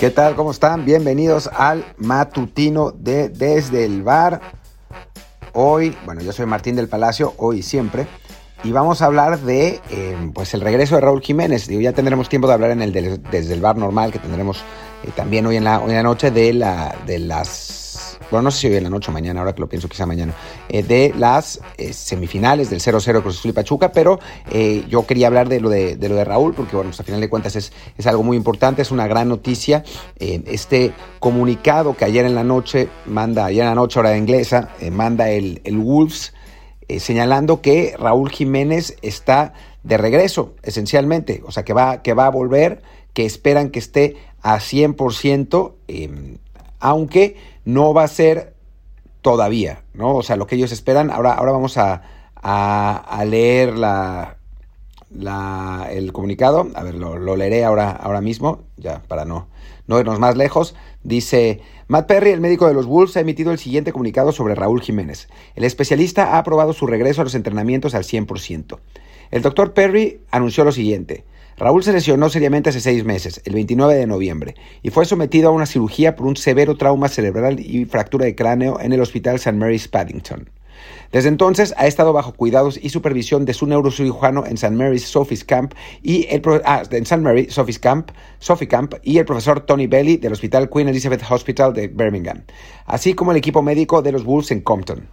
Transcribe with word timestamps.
¿Qué 0.00 0.08
tal? 0.08 0.34
¿Cómo 0.34 0.50
están? 0.50 0.86
Bienvenidos 0.86 1.50
al 1.54 1.84
matutino 1.98 2.90
de 2.90 3.28
Desde 3.28 3.84
el 3.84 4.02
Bar. 4.02 4.40
Hoy, 5.52 5.94
bueno, 6.06 6.22
yo 6.22 6.32
soy 6.32 6.46
Martín 6.46 6.74
del 6.74 6.88
Palacio, 6.88 7.34
hoy 7.36 7.58
y 7.58 7.62
siempre, 7.62 8.06
y 8.64 8.72
vamos 8.72 9.02
a 9.02 9.04
hablar 9.04 9.40
de 9.40 9.78
eh, 9.90 10.30
pues 10.32 10.54
el 10.54 10.62
regreso 10.62 10.94
de 10.94 11.02
Raúl 11.02 11.20
Jiménez. 11.20 11.68
Digo, 11.68 11.82
ya 11.82 11.92
tendremos 11.92 12.30
tiempo 12.30 12.48
de 12.48 12.54
hablar 12.54 12.70
en 12.70 12.80
el 12.80 12.94
Desde 13.30 13.52
el 13.52 13.60
Bar 13.60 13.76
normal 13.76 14.10
que 14.10 14.18
tendremos 14.18 14.62
eh, 15.04 15.10
también 15.14 15.44
hoy 15.44 15.56
en, 15.56 15.64
la, 15.64 15.80
hoy 15.80 15.90
en 15.90 15.96
la 15.96 16.02
noche 16.02 16.30
de, 16.30 16.54
la, 16.54 16.96
de 17.04 17.18
las 17.18 17.79
bueno, 18.30 18.44
no 18.44 18.50
sé 18.50 18.60
si 18.60 18.66
hoy 18.68 18.76
en 18.76 18.84
la 18.84 18.90
noche 18.90 19.10
o 19.10 19.12
mañana, 19.12 19.40
ahora 19.40 19.54
que 19.54 19.60
lo 19.60 19.68
pienso 19.68 19.88
quizá 19.88 20.06
mañana, 20.06 20.34
eh, 20.68 20.82
de 20.82 21.12
las 21.18 21.60
eh, 21.76 21.92
semifinales 21.92 22.70
del 22.70 22.80
0-0 22.80 23.22
Cruz 23.22 23.38
Azul 23.38 23.50
y 23.50 23.54
Pachuca, 23.54 23.92
pero 23.92 24.20
eh, 24.50 24.84
yo 24.88 25.06
quería 25.06 25.26
hablar 25.26 25.48
de 25.48 25.60
lo 25.60 25.68
de, 25.68 25.96
lo 25.96 26.14
de 26.14 26.24
Raúl, 26.24 26.54
porque 26.54 26.76
bueno, 26.76 26.90
pues, 26.90 27.00
a 27.00 27.02
final 27.04 27.20
de 27.20 27.28
cuentas 27.28 27.56
es, 27.56 27.72
es 27.98 28.06
algo 28.06 28.22
muy 28.22 28.36
importante, 28.36 28.82
es 28.82 28.90
una 28.90 29.06
gran 29.06 29.28
noticia. 29.28 29.84
este 30.18 30.92
comunicado 31.18 31.96
que 31.96 32.04
ayer 32.04 32.24
en 32.24 32.34
la 32.34 32.44
noche 32.44 32.88
manda, 33.06 33.46
ayer 33.46 33.62
en 33.62 33.70
la 33.70 33.74
noche 33.74 33.98
hora 33.98 34.10
de 34.10 34.18
inglesa, 34.18 34.70
manda 34.92 35.30
el, 35.30 35.60
el 35.64 35.78
Wolves, 35.78 36.32
señalando 36.98 37.60
que 37.60 37.94
Raúl 37.98 38.30
Jiménez 38.30 38.96
está 39.02 39.52
de 39.82 39.96
regreso, 39.96 40.54
esencialmente, 40.62 41.42
o 41.46 41.52
sea, 41.52 41.64
que 41.64 41.72
va, 41.72 42.02
que 42.02 42.14
va 42.14 42.26
a 42.26 42.30
volver, 42.30 42.82
que 43.12 43.26
esperan 43.26 43.70
que 43.70 43.78
esté 43.78 44.16
a 44.42 44.58
100%, 44.58 45.72
aunque 46.80 47.36
no 47.64 47.94
va 47.94 48.04
a 48.04 48.08
ser 48.08 48.54
todavía, 49.22 49.82
¿no? 49.94 50.16
O 50.16 50.22
sea, 50.22 50.36
lo 50.36 50.46
que 50.46 50.56
ellos 50.56 50.72
esperan. 50.72 51.10
Ahora, 51.10 51.32
ahora 51.34 51.52
vamos 51.52 51.76
a, 51.76 52.02
leer 53.26 53.76
la, 53.76 54.36
el 55.90 56.12
comunicado. 56.12 56.68
A 56.74 56.82
ver, 56.82 56.94
lo, 56.94 57.36
leeré 57.36 57.64
ahora, 57.64 57.90
ahora 57.90 58.20
mismo, 58.20 58.64
ya 58.76 59.02
para 59.08 59.24
no, 59.24 59.48
no 59.86 59.98
irnos 59.98 60.18
más 60.18 60.36
lejos. 60.36 60.74
Dice, 61.02 61.60
Matt 61.88 62.06
Perry, 62.06 62.30
el 62.30 62.40
médico 62.40 62.66
de 62.66 62.74
los 62.74 62.86
Wolves, 62.86 63.16
ha 63.16 63.20
emitido 63.20 63.52
el 63.52 63.58
siguiente 63.58 63.92
comunicado 63.92 64.32
sobre 64.32 64.54
Raúl 64.54 64.82
Jiménez. 64.82 65.28
El 65.54 65.64
especialista 65.64 66.34
ha 66.34 66.38
aprobado 66.38 66.72
su 66.72 66.86
regreso 66.86 67.20
a 67.20 67.24
los 67.24 67.34
entrenamientos 67.34 67.94
al 67.94 68.04
100%. 68.04 68.78
El 69.30 69.42
doctor 69.42 69.72
Perry 69.72 70.20
anunció 70.30 70.64
lo 70.64 70.72
siguiente. 70.72 71.24
Raúl 71.60 71.84
se 71.84 71.92
lesionó 71.92 72.30
seriamente 72.30 72.70
hace 72.70 72.80
seis 72.80 73.04
meses, 73.04 73.42
el 73.44 73.52
29 73.52 73.94
de 73.94 74.06
noviembre, 74.06 74.54
y 74.82 74.88
fue 74.88 75.04
sometido 75.04 75.50
a 75.50 75.52
una 75.52 75.66
cirugía 75.66 76.16
por 76.16 76.26
un 76.26 76.34
severo 76.34 76.78
trauma 76.78 77.08
cerebral 77.08 77.60
y 77.60 77.84
fractura 77.84 78.24
de 78.24 78.34
cráneo 78.34 78.80
en 78.80 78.94
el 78.94 79.00
Hospital 79.02 79.34
St. 79.34 79.58
Mary's 79.58 79.86
Paddington. 79.86 80.48
Desde 81.12 81.28
entonces 81.28 81.74
ha 81.76 81.86
estado 81.86 82.14
bajo 82.14 82.32
cuidados 82.32 82.80
y 82.82 82.88
supervisión 82.88 83.44
de 83.44 83.52
su 83.52 83.66
neurocirujano 83.66 84.46
en 84.46 84.54
St. 84.54 84.74
Mary's 84.74 85.04
Sophie's 85.04 85.44
Camp 85.44 85.74
y 86.02 86.26
el 86.30 86.40
ah, 86.64 86.82
en 86.90 87.02
St. 87.02 87.18
Mary 87.18 87.48
Sophie's 87.50 87.78
Camp, 87.78 88.10
Sophie 88.38 88.66
Camp 88.66 88.94
y 89.02 89.18
el 89.18 89.26
profesor 89.26 89.60
Tony 89.60 89.86
Bailey 89.86 90.16
del 90.16 90.32
Hospital 90.32 90.70
Queen 90.70 90.88
Elizabeth 90.88 91.30
Hospital 91.30 91.74
de 91.74 91.88
Birmingham, 91.88 92.42
así 92.86 93.12
como 93.12 93.32
el 93.32 93.36
equipo 93.36 93.60
médico 93.60 94.00
de 94.00 94.12
los 94.12 94.24
Wolves 94.24 94.50
en 94.50 94.62
Compton. 94.62 95.08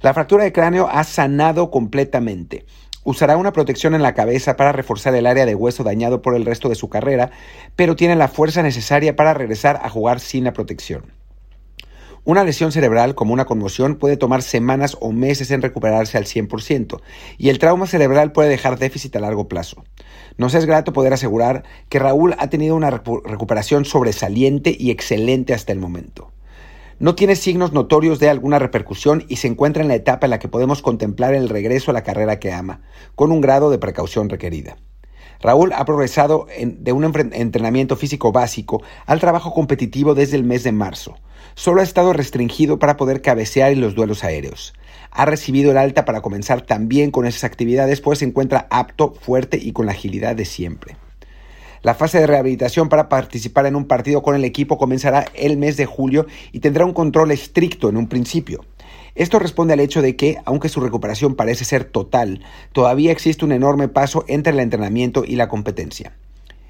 La 0.00 0.14
fractura 0.14 0.44
de 0.44 0.52
cráneo 0.52 0.88
ha 0.88 1.02
sanado 1.02 1.72
completamente 1.72 2.66
Usará 3.04 3.36
una 3.36 3.52
protección 3.52 3.94
en 3.94 4.02
la 4.02 4.14
cabeza 4.14 4.56
para 4.56 4.72
reforzar 4.72 5.14
el 5.14 5.26
área 5.26 5.44
de 5.44 5.56
hueso 5.56 5.82
dañado 5.82 6.22
por 6.22 6.36
el 6.36 6.44
resto 6.44 6.68
de 6.68 6.76
su 6.76 6.88
carrera, 6.88 7.30
pero 7.74 7.96
tiene 7.96 8.14
la 8.14 8.28
fuerza 8.28 8.62
necesaria 8.62 9.16
para 9.16 9.34
regresar 9.34 9.80
a 9.82 9.90
jugar 9.90 10.20
sin 10.20 10.44
la 10.44 10.52
protección. 10.52 11.12
Una 12.24 12.44
lesión 12.44 12.70
cerebral 12.70 13.16
como 13.16 13.32
una 13.32 13.46
conmoción 13.46 13.96
puede 13.96 14.16
tomar 14.16 14.42
semanas 14.42 14.96
o 15.00 15.10
meses 15.10 15.50
en 15.50 15.60
recuperarse 15.60 16.16
al 16.16 16.26
100%, 16.26 17.00
y 17.36 17.48
el 17.48 17.58
trauma 17.58 17.88
cerebral 17.88 18.30
puede 18.30 18.48
dejar 18.48 18.78
déficit 18.78 19.16
a 19.16 19.20
largo 19.20 19.48
plazo. 19.48 19.82
Nos 20.36 20.54
es 20.54 20.64
grato 20.64 20.92
poder 20.92 21.12
asegurar 21.12 21.64
que 21.88 21.98
Raúl 21.98 22.36
ha 22.38 22.48
tenido 22.48 22.76
una 22.76 22.90
recuperación 22.90 23.84
sobresaliente 23.84 24.76
y 24.78 24.92
excelente 24.92 25.52
hasta 25.52 25.72
el 25.72 25.80
momento. 25.80 26.30
No 26.98 27.14
tiene 27.14 27.36
signos 27.36 27.72
notorios 27.72 28.18
de 28.18 28.28
alguna 28.28 28.58
repercusión 28.58 29.24
y 29.28 29.36
se 29.36 29.48
encuentra 29.48 29.82
en 29.82 29.88
la 29.88 29.94
etapa 29.94 30.26
en 30.26 30.30
la 30.30 30.38
que 30.38 30.48
podemos 30.48 30.82
contemplar 30.82 31.34
el 31.34 31.48
regreso 31.48 31.90
a 31.90 31.94
la 31.94 32.02
carrera 32.02 32.38
que 32.38 32.52
ama, 32.52 32.82
con 33.14 33.32
un 33.32 33.40
grado 33.40 33.70
de 33.70 33.78
precaución 33.78 34.28
requerida. 34.28 34.76
Raúl 35.40 35.72
ha 35.72 35.84
progresado 35.84 36.46
de 36.56 36.92
un 36.92 37.04
entrenamiento 37.04 37.96
físico 37.96 38.30
básico 38.30 38.82
al 39.06 39.18
trabajo 39.18 39.52
competitivo 39.52 40.14
desde 40.14 40.36
el 40.36 40.44
mes 40.44 40.62
de 40.62 40.70
marzo. 40.70 41.16
Solo 41.54 41.80
ha 41.80 41.84
estado 41.84 42.12
restringido 42.12 42.78
para 42.78 42.96
poder 42.96 43.20
cabecear 43.22 43.72
en 43.72 43.80
los 43.80 43.94
duelos 43.94 44.22
aéreos. 44.22 44.72
Ha 45.10 45.24
recibido 45.24 45.72
el 45.72 45.78
alta 45.78 46.04
para 46.04 46.22
comenzar 46.22 46.62
también 46.62 47.10
con 47.10 47.26
esas 47.26 47.44
actividades, 47.44 48.00
pues 48.00 48.20
se 48.20 48.24
encuentra 48.24 48.68
apto, 48.70 49.14
fuerte 49.20 49.58
y 49.60 49.72
con 49.72 49.86
la 49.86 49.92
agilidad 49.92 50.36
de 50.36 50.44
siempre. 50.44 50.96
La 51.82 51.94
fase 51.94 52.20
de 52.20 52.28
rehabilitación 52.28 52.88
para 52.88 53.08
participar 53.08 53.66
en 53.66 53.74
un 53.74 53.86
partido 53.86 54.22
con 54.22 54.36
el 54.36 54.44
equipo 54.44 54.78
comenzará 54.78 55.26
el 55.34 55.56
mes 55.56 55.76
de 55.76 55.84
julio 55.84 56.26
y 56.52 56.60
tendrá 56.60 56.84
un 56.84 56.92
control 56.92 57.32
estricto 57.32 57.88
en 57.88 57.96
un 57.96 58.06
principio. 58.06 58.64
Esto 59.16 59.40
responde 59.40 59.72
al 59.74 59.80
hecho 59.80 60.00
de 60.00 60.14
que, 60.14 60.38
aunque 60.44 60.68
su 60.68 60.80
recuperación 60.80 61.34
parece 61.34 61.64
ser 61.64 61.84
total, 61.84 62.40
todavía 62.72 63.10
existe 63.10 63.44
un 63.44 63.50
enorme 63.50 63.88
paso 63.88 64.24
entre 64.28 64.52
el 64.52 64.60
entrenamiento 64.60 65.24
y 65.26 65.34
la 65.34 65.48
competencia. 65.48 66.12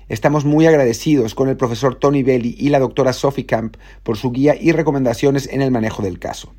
Estamos 0.09 0.47
muy 0.47 0.67
agradecidos 0.67 1.35
con 1.35 1.51
el 1.51 1.59
profesor 1.59 1.95
Tony 1.97 2.23
Belli 2.23 2.57
y 2.59 2.71
la 2.71 2.79
doctora 2.79 3.13
Sophie 3.13 3.45
Camp 3.45 3.77
por 4.03 4.17
su 4.17 4.33
guía 4.33 4.57
y 4.59 4.73
recomendaciones 4.73 5.47
en 5.53 5.61
el 5.61 5.71
manejo 5.71 6.03
del 6.03 6.19
caso. 6.19 6.55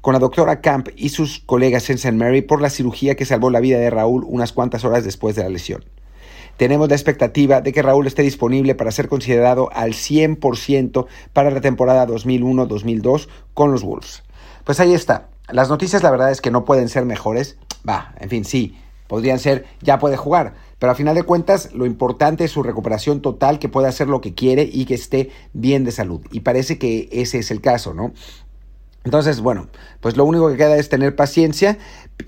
Con 0.00 0.12
la 0.12 0.18
doctora 0.18 0.60
Camp 0.60 0.88
y 0.96 1.10
sus 1.10 1.38
colegas 1.38 1.88
en 1.88 1.96
St. 1.96 2.16
Mary 2.16 2.42
por 2.42 2.60
la 2.60 2.68
cirugía 2.68 3.14
que 3.14 3.24
salvó 3.24 3.48
la 3.48 3.60
vida 3.60 3.78
de 3.78 3.90
Raúl 3.90 4.24
unas 4.26 4.52
cuantas 4.52 4.84
horas 4.84 5.04
después 5.04 5.36
de 5.36 5.44
la 5.44 5.48
lesión. 5.48 5.84
Tenemos 6.62 6.88
la 6.88 6.94
expectativa 6.94 7.60
de 7.60 7.72
que 7.72 7.82
Raúl 7.82 8.06
esté 8.06 8.22
disponible 8.22 8.76
para 8.76 8.92
ser 8.92 9.08
considerado 9.08 9.68
al 9.72 9.94
100% 9.94 11.06
para 11.32 11.50
la 11.50 11.60
temporada 11.60 12.06
2001-2002 12.06 13.26
con 13.52 13.72
los 13.72 13.82
Wolves. 13.82 14.22
Pues 14.62 14.78
ahí 14.78 14.94
está. 14.94 15.26
Las 15.48 15.70
noticias 15.70 16.04
la 16.04 16.12
verdad 16.12 16.30
es 16.30 16.40
que 16.40 16.52
no 16.52 16.64
pueden 16.64 16.88
ser 16.88 17.04
mejores. 17.04 17.56
Va, 17.84 18.14
en 18.20 18.28
fin, 18.28 18.44
sí, 18.44 18.76
podrían 19.08 19.40
ser, 19.40 19.66
ya 19.80 19.98
puede 19.98 20.16
jugar. 20.16 20.54
Pero 20.78 20.92
a 20.92 20.94
final 20.94 21.16
de 21.16 21.24
cuentas, 21.24 21.72
lo 21.74 21.84
importante 21.84 22.44
es 22.44 22.52
su 22.52 22.62
recuperación 22.62 23.22
total, 23.22 23.58
que 23.58 23.68
pueda 23.68 23.88
hacer 23.88 24.06
lo 24.06 24.20
que 24.20 24.34
quiere 24.34 24.62
y 24.62 24.84
que 24.84 24.94
esté 24.94 25.30
bien 25.52 25.82
de 25.82 25.90
salud. 25.90 26.20
Y 26.30 26.40
parece 26.40 26.78
que 26.78 27.08
ese 27.10 27.40
es 27.40 27.50
el 27.50 27.60
caso, 27.60 27.92
¿no? 27.92 28.12
Entonces, 29.04 29.40
bueno, 29.40 29.68
pues 30.00 30.16
lo 30.16 30.24
único 30.24 30.48
que 30.48 30.56
queda 30.56 30.76
es 30.76 30.88
tener 30.88 31.16
paciencia 31.16 31.78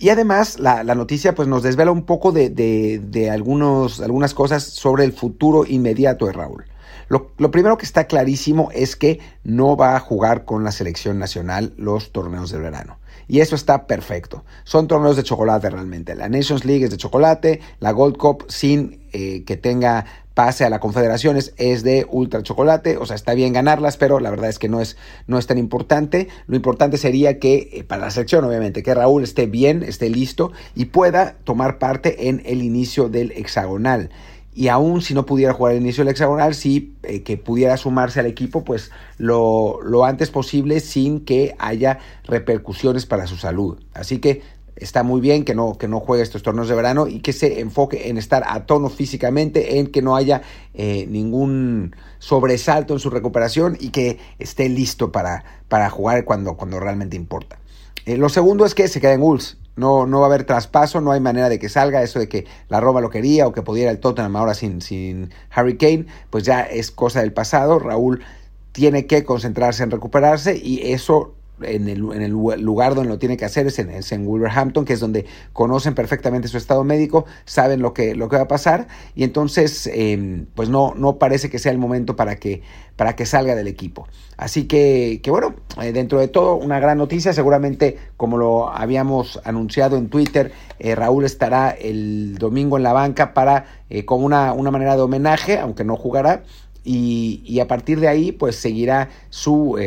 y 0.01 0.09
además 0.09 0.59
la, 0.59 0.83
noticia 0.83 1.35
pues 1.35 1.47
nos 1.47 1.63
desvela 1.63 1.93
un 1.93 2.05
poco 2.05 2.33
de, 2.33 2.51
de, 2.51 3.31
algunos, 3.31 4.01
algunas 4.01 4.35
cosas 4.35 4.65
sobre 4.65 5.05
el 5.05 5.13
futuro 5.13 5.65
inmediato 5.67 6.27
de 6.27 6.33
Raúl. 6.33 6.65
Lo, 7.09 7.33
lo, 7.39 7.51
primero 7.51 7.77
que 7.77 7.85
está 7.85 8.07
clarísimo 8.07 8.71
es 8.73 8.97
que 8.97 9.21
no 9.45 9.77
va 9.77 9.95
a 9.95 10.01
jugar 10.01 10.45
con 10.45 10.65
la 10.65 10.73
selección 10.73 11.19
nacional 11.19 11.75
los 11.77 12.13
torneos 12.13 12.51
del 12.51 12.63
verano. 12.63 12.99
Y 13.29 13.41
eso 13.41 13.55
está 13.55 13.87
perfecto. 13.87 14.45
Son 14.65 14.89
torneos 14.89 15.17
de 15.17 15.23
chocolate 15.23 15.71
realmente. 15.71 16.15
La 16.15 16.29
Nations 16.29 16.65
League 16.65 16.85
es 16.85 16.91
de 16.91 16.97
chocolate, 16.97 17.61
la 17.79 17.93
Gold 17.93 18.17
Cup 18.17 18.45
sin 18.49 19.03
eh, 19.13 19.45
que 19.45 19.57
tenga 19.57 20.07
pase 20.35 20.65
a 20.65 20.71
la 20.71 20.81
Confederaciones 20.81 21.55
es 21.57 21.83
de 21.83 22.07
ultra 22.11 22.43
chocolate, 22.43 22.97
o 22.97 23.07
sea, 23.07 23.17
está 23.17 23.35
bien 23.35 23.53
ganarlas, 23.53 23.97
pero 23.97 24.21
la 24.21 24.31
verdad 24.31 24.51
es 24.51 24.59
que 24.59 24.69
no 24.69 24.81
es, 24.81 24.97
no 25.27 25.39
es 25.39 25.47
tan 25.47 25.59
importante. 25.59 26.29
Lo 26.47 26.57
importante 26.57 26.99
sería 26.99 27.39
que, 27.39 27.71
eh, 27.73 27.85
para 27.85 28.03
la 28.03 28.11
selección, 28.11 28.45
obviamente, 28.45 28.83
que 28.83 28.95
Raúl 28.95 29.23
esté 29.23 29.47
bien, 29.47 29.83
esté 29.83 30.11
listo 30.11 30.53
y 30.75 30.87
pueda 30.87 31.37
tomar 31.45 31.79
parte 31.79 32.29
en 32.29 32.43
el 32.45 32.63
inicio 32.63 33.09
del 33.09 33.33
hexagonal 33.33 34.11
y 34.55 34.69
aún 34.69 35.03
si 35.03 35.15
no 35.15 35.27
pudiera 35.27 35.53
jugar 35.53 35.73
al 35.73 35.81
inicio 35.81 36.05
del 36.05 36.13
hexagonal, 36.13 36.55
sí 36.55 36.95
eh, 37.03 37.23
que 37.23 37.37
pudiera 37.37 37.77
sumarse 37.77 38.21
al 38.21 38.27
equipo 38.27 38.63
pues 38.63 38.93
lo, 39.19 39.81
lo, 39.83 40.05
antes 40.05 40.31
posible 40.31 40.79
sin 40.79 41.25
que 41.25 41.57
haya 41.59 41.99
repercusiones 42.25 43.05
para 43.05 43.27
su 43.27 43.37
salud. 43.37 43.83
Así 43.95 44.19
que 44.19 44.43
está 44.85 45.03
muy 45.03 45.21
bien 45.21 45.45
que 45.45 45.55
no, 45.55 45.77
que 45.79 45.89
no 45.89 45.99
juegue 45.99 46.23
estos 46.23 46.43
torneos 46.43 46.69
de 46.69 46.75
verano 46.75 47.07
y 47.07 47.21
que 47.21 47.33
se 47.33 47.61
enfoque 47.61 48.09
en 48.09 48.19
estar 48.19 48.45
a 48.47 48.67
tono 48.67 48.91
físicamente, 48.91 49.79
en 49.79 49.89
que 49.89 50.03
no 50.03 50.15
haya 50.15 50.43
eh, 50.75 51.07
ningún 51.09 51.97
sobresalto 52.19 52.95
en 52.95 53.01
su 53.01 53.11
recuperación 53.11 53.77
y 53.81 53.91
que 53.91 54.19
esté 54.39 54.69
listo 54.69 55.11
para, 55.11 55.45
para 55.69 55.91
jugar 55.91 56.25
cuando, 56.25 56.57
cuando 56.57 56.79
realmente 56.79 57.17
importa. 57.17 57.59
Eh, 58.07 58.17
lo 58.19 58.29
segundo 58.29 58.67
es 58.67 58.75
que 58.75 58.89
se 58.89 59.01
quede 59.01 59.15
en 59.15 59.21
Wolves. 59.21 59.57
No, 59.77 60.07
no 60.07 60.21
va 60.21 60.27
a 60.27 60.29
haber 60.29 60.45
traspaso, 60.45 61.01
no 61.01 61.11
hay 61.11 61.19
manera 61.19 61.49
de 61.49 61.59
que 61.59 61.69
salga 61.69 62.03
eso 62.03 62.21
de 62.21 62.29
que 62.29 62.47
la 62.69 62.79
Roma 62.79 63.01
lo 63.01 63.11
quería 63.11 63.49
o 63.49 63.53
que 63.53 63.63
pudiera 63.63 63.91
el 63.91 63.99
Tottenham 63.99 64.37
ahora 64.37 64.55
sin, 64.55 64.81
sin 64.81 65.31
Harry 65.51 65.77
Kane, 65.77 66.07
pues 66.31 66.45
ya 66.45 66.61
es 66.61 66.93
cosa 66.93 67.23
del 67.23 67.33
pasado. 67.33 67.81
Raúl 67.81 68.23
tiene 68.71 69.07
que 69.07 69.25
concentrarse 69.25 69.83
en 69.83 69.91
recuperarse 69.91 70.57
y 70.57 70.93
eso 70.93 71.35
en 71.63 71.89
el, 71.89 71.99
en 72.13 72.23
el, 72.23 72.31
lugar 72.31 72.95
donde 72.95 73.11
lo 73.11 73.19
tiene 73.19 73.37
que 73.37 73.45
hacer 73.45 73.67
es 73.67 73.79
en, 73.79 73.91
en, 73.91 74.27
Wolverhampton, 74.27 74.85
que 74.85 74.95
es 74.95 75.01
donde 75.01 75.25
conocen 75.53 75.95
perfectamente 75.95 76.49
su 76.49 76.57
estado 76.57 76.83
médico, 76.85 77.27
saben 77.45 77.81
lo 77.81 77.95
que, 77.95 78.15
lo 78.15 78.29
que 78.29 78.37
va 78.37 78.43
a 78.43 78.49
pasar 78.49 78.89
y 79.15 79.23
entonces 79.25 79.89
em, 79.93 80.47
pues 80.55 80.69
no, 80.69 80.95
parece 81.19 81.51
que 81.51 81.59
sea 81.59 81.71
el 81.73 81.79
momento 81.79 82.17
para 82.17 82.37
que, 82.37 82.63
para 82.97 83.15
que 83.15 83.27
salga 83.27 83.55
del 83.55 83.69
equipo. 83.69 84.09
Así 84.37 84.65
que, 84.65 85.21
que 85.23 85.31
bueno, 85.31 85.55
eh, 85.81 85.93
dentro 85.93 86.19
de 86.19 86.29
todo 86.29 86.57
una 86.57 86.81
gran 86.81 86.99
noticia, 86.99 87.33
seguramente 87.33 87.99
como 88.17 88.37
lo 88.37 88.71
habíamos 88.71 89.41
anunciado 89.45 89.97
en 89.97 90.09
Twitter, 90.09 90.53
eh, 90.81 90.95
Raúl 90.95 91.25
estará 91.25 91.71
el 91.71 92.37
domingo 92.39 92.77
en 92.77 92.83
la 92.83 92.93
banca 92.93 93.33
para, 93.33 93.67
eh, 93.91 94.05
con 94.05 94.25
una, 94.25 94.53
una 94.53 94.73
manera 94.73 94.97
de 94.97 95.03
homenaje, 95.03 95.59
aunque 95.59 95.85
no 95.85 95.97
jugará, 95.97 96.43
y, 96.87 97.59
a 97.61 97.67
partir 97.67 98.01
de 98.01 98.09
ahí 98.09 98.33
pues 98.33 98.57
seguirá 98.57 99.09
su... 99.31 99.79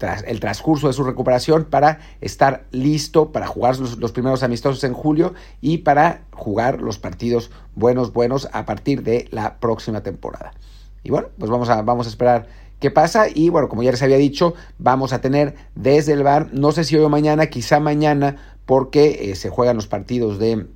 Eh, 0.00 0.06
el 0.26 0.40
transcurso 0.40 0.86
de 0.86 0.92
su 0.92 1.04
recuperación 1.04 1.64
para 1.64 2.00
estar 2.20 2.64
listo 2.70 3.32
para 3.32 3.46
jugar 3.46 3.78
los, 3.78 4.12
primeros 4.12 4.42
amistosos 4.42 4.82
en 4.84 4.92
julio 4.92 5.34
y 5.60 5.78
para 5.78 6.22
jugar 6.32 6.80
los 6.80 6.98
partidos 6.98 7.50
buenos, 7.74 8.12
buenos 8.12 8.48
a 8.52 8.64
partir 8.64 9.02
de 9.02 9.28
la 9.30 9.58
próxima 9.58 10.02
temporada. 10.02 10.52
Y 11.02 11.10
bueno, 11.10 11.28
pues 11.38 11.50
vamos 11.50 11.68
a, 11.68 11.82
vamos 11.82 12.06
a 12.06 12.10
esperar 12.10 12.46
qué 12.80 12.90
pasa. 12.90 13.26
Y 13.32 13.50
bueno, 13.50 13.68
como 13.68 13.82
ya 13.82 13.90
les 13.90 14.02
había 14.02 14.16
dicho, 14.16 14.54
vamos 14.78 15.12
a 15.12 15.20
tener 15.20 15.54
desde 15.74 16.12
el 16.12 16.22
bar, 16.22 16.50
no 16.52 16.72
sé 16.72 16.84
si 16.84 16.96
hoy 16.96 17.04
o 17.04 17.08
mañana, 17.08 17.46
quizá 17.46 17.80
mañana, 17.80 18.36
porque 18.66 19.30
eh, 19.30 19.36
se 19.36 19.50
juegan 19.50 19.76
los 19.76 19.86
partidos 19.86 20.38
de 20.38 20.66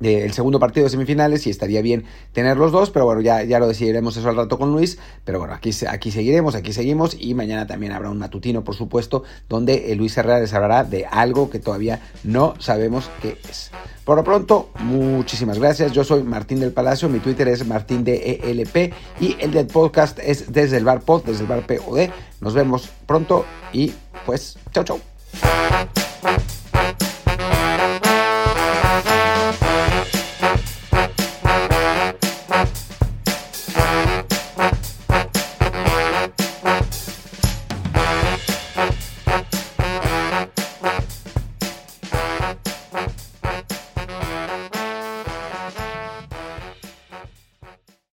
el 0.00 0.32
segundo 0.32 0.58
partido 0.58 0.84
de 0.84 0.90
semifinales 0.90 1.46
y 1.46 1.50
estaría 1.50 1.82
bien 1.82 2.04
tener 2.32 2.56
los 2.56 2.72
dos, 2.72 2.90
pero 2.90 3.04
bueno, 3.04 3.20
ya, 3.20 3.42
ya 3.42 3.58
lo 3.58 3.66
decidiremos 3.66 4.16
eso 4.16 4.28
al 4.28 4.36
rato 4.36 4.58
con 4.58 4.72
Luis, 4.72 4.98
pero 5.24 5.38
bueno, 5.38 5.54
aquí, 5.54 5.70
aquí 5.88 6.10
seguiremos, 6.10 6.54
aquí 6.54 6.72
seguimos 6.72 7.16
y 7.18 7.34
mañana 7.34 7.66
también 7.66 7.92
habrá 7.92 8.10
un 8.10 8.18
matutino, 8.18 8.64
por 8.64 8.74
supuesto, 8.74 9.24
donde 9.48 9.94
Luis 9.96 10.16
Herrera 10.16 10.40
les 10.40 10.52
hablará 10.54 10.84
de 10.84 11.06
algo 11.06 11.50
que 11.50 11.58
todavía 11.58 12.00
no 12.24 12.54
sabemos 12.58 13.10
qué 13.22 13.38
es. 13.48 13.70
Por 14.04 14.16
lo 14.16 14.24
pronto, 14.24 14.70
muchísimas 14.80 15.58
gracias, 15.58 15.92
yo 15.92 16.04
soy 16.04 16.22
Martín 16.22 16.60
del 16.60 16.72
Palacio, 16.72 17.08
mi 17.08 17.18
Twitter 17.18 17.48
es 17.48 17.66
Martín 17.66 18.04
de 18.04 18.40
ELP 18.44 18.92
y 19.20 19.36
el 19.40 19.50
del 19.50 19.66
podcast 19.66 20.18
es 20.20 20.52
desde 20.52 20.76
el 20.76 20.84
bar 20.84 21.00
pod, 21.00 21.24
desde 21.24 21.42
el 21.42 21.48
bar 21.48 21.66
POD, 21.66 22.10
nos 22.40 22.54
vemos 22.54 22.88
pronto 23.06 23.44
y 23.72 23.92
pues, 24.24 24.58
chau 24.72 24.84
chau. 24.84 25.95